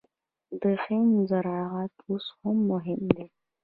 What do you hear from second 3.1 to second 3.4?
دی.